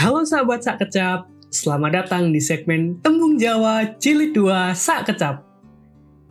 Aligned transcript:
Halo 0.00 0.24
sahabat 0.24 0.64
Sak 0.64 0.80
Kecap, 0.80 1.28
selamat 1.52 1.92
datang 1.92 2.32
di 2.32 2.40
segmen 2.40 2.96
Tembung 3.04 3.36
Jawa 3.36 3.84
Jilid 4.00 4.32
2 4.32 4.72
Sak 4.72 5.12
Kecap. 5.12 5.44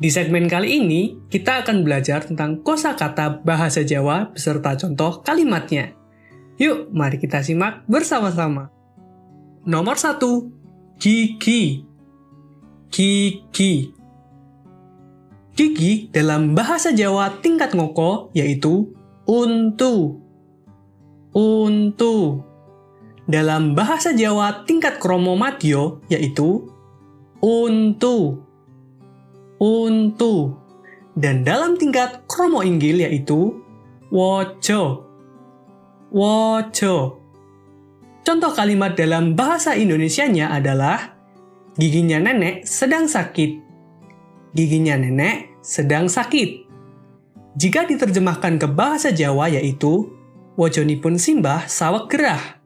Di 0.01 0.09
segmen 0.09 0.49
kali 0.49 0.81
ini, 0.81 1.13
kita 1.29 1.61
akan 1.61 1.85
belajar 1.85 2.25
tentang 2.25 2.65
kosakata 2.65 3.45
bahasa 3.45 3.85
Jawa 3.85 4.33
beserta 4.33 4.73
contoh 4.73 5.21
kalimatnya. 5.21 5.93
Yuk, 6.57 6.89
mari 6.89 7.21
kita 7.21 7.45
simak 7.45 7.85
bersama-sama. 7.85 8.73
Nomor 9.69 10.01
1. 10.01 10.17
Gigi 10.97 11.85
Gigi 12.89 13.73
Gigi 15.53 15.93
dalam 16.09 16.57
bahasa 16.57 16.89
Jawa 16.89 17.37
tingkat 17.37 17.77
ngoko 17.77 18.33
yaitu 18.33 18.97
untu. 19.29 20.17
Untu 21.37 22.48
dalam 23.29 23.77
bahasa 23.77 24.09
Jawa 24.09 24.65
tingkat 24.65 24.97
kromomadio 24.97 26.01
yaitu 26.09 26.65
untu. 27.45 28.41
Untu. 29.61 30.57
Dan 31.13 31.45
dalam 31.45 31.77
tingkat 31.77 32.25
kromo 32.25 32.65
inggil 32.65 33.05
yaitu 33.05 33.61
wojo. 34.09 35.05
Wojo. 36.09 36.95
Contoh 38.25 38.51
kalimat 38.57 38.97
dalam 38.97 39.37
bahasa 39.37 39.77
Indonesianya 39.77 40.49
adalah 40.49 41.13
giginya 41.77 42.17
nenek 42.17 42.65
sedang 42.65 43.05
sakit. 43.05 43.61
Giginya 44.57 44.97
nenek 44.97 45.61
sedang 45.61 46.09
sakit. 46.09 46.65
Jika 47.59 47.85
diterjemahkan 47.85 48.57
ke 48.57 48.67
bahasa 48.69 49.13
Jawa 49.13 49.53
yaitu 49.53 50.09
wojonipun 50.55 51.19
simbah 51.19 51.67
sawek 51.67 52.09
gerah 52.09 52.58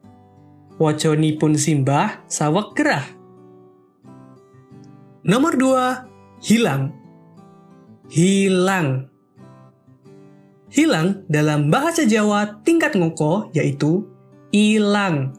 pun 1.38 1.54
simbah 1.54 2.22
sawak 2.26 2.74
gerah. 2.74 3.06
Nomor 5.24 5.56
dua, 5.56 6.04
hilang. 6.42 6.92
Hilang. 8.10 9.08
Hilang 10.68 11.22
dalam 11.30 11.70
bahasa 11.70 12.02
Jawa 12.04 12.60
tingkat 12.66 12.98
ngoko 12.98 13.48
yaitu 13.54 14.04
ilang. 14.52 15.32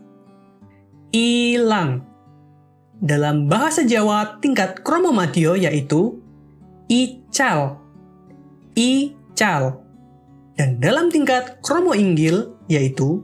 Ilang. 1.11 2.01
Dalam 2.97 3.51
bahasa 3.51 3.83
Jawa 3.83 4.39
tingkat 4.39 4.81
kromomadio 4.81 5.59
yaitu 5.59 6.17
ical. 6.87 7.77
Ical. 8.73 9.83
Dan 10.55 10.79
dalam 10.79 11.11
tingkat 11.11 11.59
kromo 11.59 11.91
inggil 11.91 12.55
yaitu 12.71 13.21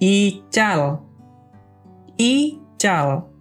ical 0.00 1.09
ical. 2.20 3.32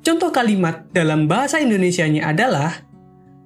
Contoh 0.00 0.32
kalimat 0.32 0.88
dalam 0.96 1.28
bahasa 1.28 1.60
Indonesianya 1.60 2.32
adalah 2.32 2.72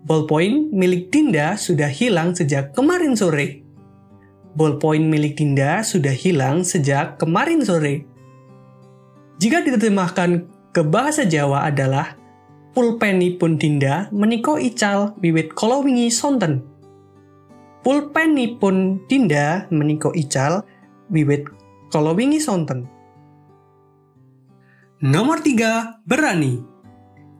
Ballpoint 0.06 0.70
milik 0.70 1.10
Dinda 1.10 1.58
sudah 1.58 1.90
hilang 1.90 2.30
sejak 2.30 2.78
kemarin 2.78 3.18
sore. 3.18 3.66
Ballpoint 4.54 5.02
milik 5.02 5.34
Dinda 5.34 5.82
sudah 5.82 6.14
hilang 6.14 6.62
sejak 6.62 7.18
kemarin 7.18 7.66
sore. 7.66 8.06
Jika 9.42 9.66
diterjemahkan 9.66 10.46
ke 10.70 10.86
bahasa 10.86 11.26
Jawa 11.26 11.66
adalah 11.66 12.14
pulpeni 12.70 13.34
pun 13.34 13.58
Dinda 13.58 14.06
meniko 14.14 14.62
ical 14.62 15.18
wiwit 15.18 15.58
kolowingi 15.58 16.06
sonten. 16.14 16.62
Pulpeni 17.82 18.54
pun 18.62 19.02
Dinda 19.10 19.66
meniko 19.74 20.14
ical 20.14 20.62
wiwit 21.10 21.50
kolowingi 21.90 22.38
sonten. 22.38 22.93
Nomor 25.04 25.44
tiga, 25.44 26.00
berani. 26.08 26.64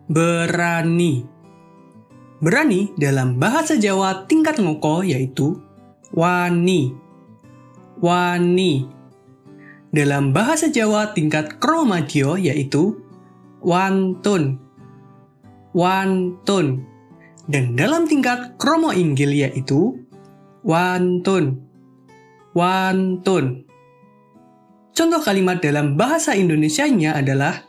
Berani. 0.04 1.24
Berani 2.44 2.92
dalam 3.00 3.40
bahasa 3.40 3.80
Jawa 3.80 4.28
tingkat 4.28 4.60
ngoko 4.60 5.00
yaitu 5.00 5.64
wani. 6.12 6.92
Wani. 8.04 8.84
Dalam 9.96 10.36
bahasa 10.36 10.68
Jawa 10.68 11.16
tingkat 11.16 11.56
kromadio 11.56 12.36
yaitu 12.36 13.00
wantun. 13.64 14.60
Wantun. 15.72 16.84
Dan 17.48 17.80
dalam 17.80 18.04
tingkat 18.04 18.60
kromo 18.60 18.92
inggil 18.92 19.32
yaitu 19.32 20.04
wantun. 20.60 21.64
Wantun. 22.52 23.63
Contoh 24.94 25.18
kalimat 25.18 25.58
dalam 25.58 25.98
bahasa 25.98 26.38
Indonesianya 26.38 27.18
adalah 27.18 27.66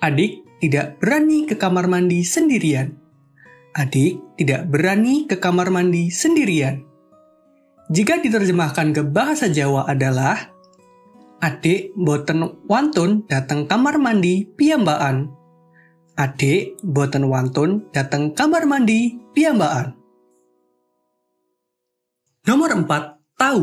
Adik 0.00 0.46
tidak 0.62 1.02
berani 1.02 1.42
ke 1.42 1.58
kamar 1.58 1.90
mandi 1.90 2.22
sendirian. 2.22 2.94
Adik 3.74 4.22
tidak 4.38 4.70
berani 4.70 5.26
ke 5.26 5.34
kamar 5.42 5.74
mandi 5.74 6.14
sendirian. 6.14 6.86
Jika 7.90 8.22
diterjemahkan 8.22 8.94
ke 8.94 9.02
bahasa 9.02 9.50
Jawa 9.50 9.90
adalah 9.90 10.54
Adik 11.42 11.90
boten 11.98 12.62
wantun 12.70 13.26
datang 13.26 13.66
kamar 13.66 13.98
mandi 13.98 14.46
piambaan. 14.46 15.26
Adik 16.14 16.78
boten 16.86 17.26
wantun 17.26 17.90
datang 17.90 18.30
kamar 18.30 18.70
mandi 18.70 19.18
piambaan. 19.34 19.98
Nomor 22.46 22.72
4, 22.86 23.18
tahu. 23.34 23.62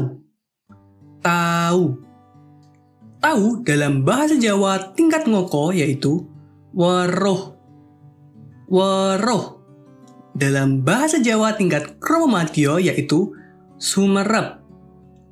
Tahu. 1.23 2.06
Tahu 3.17 3.65
dalam 3.65 4.05
bahasa 4.05 4.37
Jawa 4.37 4.93
tingkat 4.93 5.25
ngoko 5.25 5.73
yaitu 5.73 6.25
weruh. 6.73 7.57
Weruh. 8.69 9.57
Dalam 10.37 10.85
bahasa 10.85 11.17
Jawa 11.17 11.57
tingkat 11.57 11.97
kromadio 11.97 12.77
yaitu 12.77 13.33
sumerep. 13.81 14.61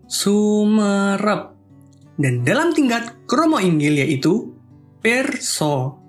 Sumerep. 0.09 1.53
Dan 2.15 2.41
dalam 2.47 2.71
tingkat 2.71 3.27
kromo 3.29 3.61
inggil 3.61 4.01
yaitu 4.01 4.55
perso. 5.03 5.99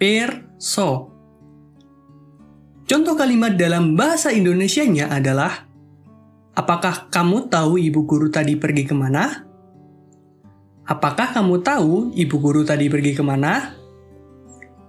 Perso. 0.00 1.12
Contoh 2.88 3.14
kalimat 3.14 3.54
dalam 3.54 3.94
bahasa 3.94 4.34
Indonesianya 4.34 5.14
adalah 5.14 5.70
Apakah 6.50 7.08
kamu 7.08 7.46
tahu 7.46 7.78
ibu 7.78 8.04
guru 8.04 8.28
tadi 8.28 8.58
pergi 8.58 8.84
ke 8.84 8.92
mana? 8.92 9.49
Apakah 10.90 11.30
kamu 11.30 11.62
tahu 11.62 12.10
ibu 12.18 12.36
guru 12.42 12.66
tadi 12.66 12.90
pergi 12.90 13.14
ke 13.14 13.22
mana? 13.22 13.78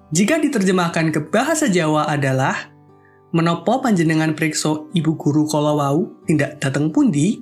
Jika 0.09 0.41
diterjemahkan 0.41 1.13
ke 1.13 1.29
bahasa 1.29 1.69
Jawa 1.69 2.09
adalah 2.09 2.73
Menopo 3.31 3.79
panjenengan 3.79 4.33
perikso 4.33 4.89
ibu 4.97 5.13
guru 5.13 5.45
kolowau 5.45 6.25
tidak 6.25 6.57
datang 6.57 6.89
pundi? 6.89 7.39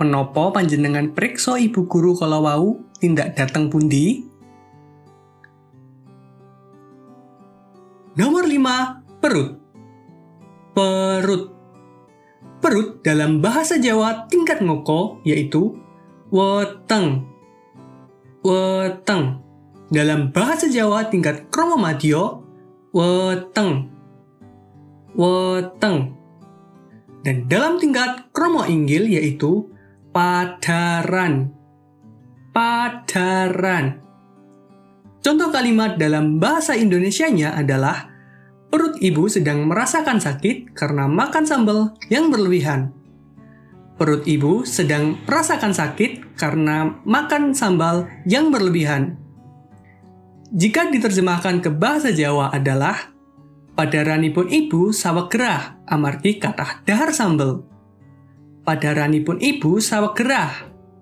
Menopo 0.00 0.48
panjenengan 0.48 1.12
perikso 1.12 1.60
ibu 1.60 1.84
guru 1.84 2.16
kolowau 2.16 2.80
tidak 2.98 3.36
datang 3.36 3.68
pundi? 3.68 4.26
Nomor 8.16 8.48
5, 8.48 9.22
perut. 9.22 9.50
Perut. 10.72 11.44
Perut 12.64 12.88
dalam 13.04 13.44
bahasa 13.44 13.76
Jawa 13.76 14.24
tingkat 14.26 14.64
ngoko 14.64 15.20
yaitu 15.22 15.76
weteng 16.32 17.31
weteng. 18.42 19.38
Dalam 19.92 20.34
bahasa 20.34 20.66
Jawa 20.66 21.06
tingkat 21.08 21.48
kromomadio, 21.48 22.42
weteng. 22.90 23.88
Weteng. 25.14 26.18
Dan 27.22 27.46
dalam 27.46 27.78
tingkat 27.78 28.34
kromo 28.34 28.66
inggil 28.66 29.06
yaitu 29.06 29.70
padaran. 30.10 31.54
Padaran. 32.50 34.02
Contoh 35.22 35.54
kalimat 35.54 35.94
dalam 36.02 36.42
bahasa 36.42 36.74
Indonesianya 36.74 37.54
adalah 37.54 38.10
perut 38.72 38.98
ibu 38.98 39.30
sedang 39.30 39.70
merasakan 39.70 40.18
sakit 40.18 40.74
karena 40.74 41.06
makan 41.06 41.46
sambal 41.46 41.94
yang 42.10 42.26
berlebihan. 42.34 42.90
Perut 44.00 44.24
ibu 44.24 44.64
sedang 44.64 45.20
merasakan 45.28 45.76
sakit 45.76 46.36
karena 46.40 46.96
makan 47.04 47.52
sambal 47.52 48.08
yang 48.24 48.48
berlebihan. 48.48 49.20
Jika 50.52 50.88
diterjemahkan 50.92 51.64
ke 51.64 51.70
bahasa 51.72 52.12
Jawa 52.12 52.52
adalah 52.52 53.12
Padaranipun 53.72 54.52
ibu 54.52 54.92
sawak 54.92 55.32
gerah 55.32 55.80
amargi 55.88 56.36
katah 56.36 56.84
dahar 56.84 57.08
sambal. 57.08 57.64
Padaranipun 58.68 59.40
ibu 59.40 59.80
sawak 59.80 60.12
gerah 60.12 60.52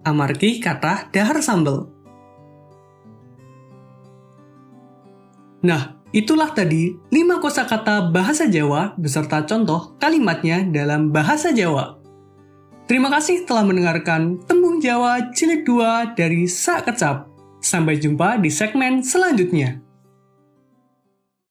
amargi 0.07 0.63
katah 0.63 1.11
dahar 1.11 1.43
sambal. 1.43 1.91
Nah, 5.67 5.99
itulah 6.15 6.55
tadi 6.57 6.95
5 7.13 7.43
kosakata 7.43 8.09
bahasa 8.09 8.49
Jawa 8.49 8.95
beserta 8.97 9.45
contoh 9.45 9.99
kalimatnya 10.01 10.65
dalam 10.65 11.13
bahasa 11.13 11.53
Jawa. 11.53 12.00
Terima 12.91 13.07
kasih 13.07 13.47
telah 13.47 13.63
mendengarkan 13.63 14.43
Tembung 14.51 14.83
Jawa 14.83 15.31
Jilid 15.31 15.63
2 15.63 16.19
dari 16.19 16.51
Sak 16.51 16.91
Kecap. 16.91 17.31
Sampai 17.63 18.03
jumpa 18.03 18.43
di 18.43 18.51
segmen 18.51 18.99
selanjutnya. 18.99 19.79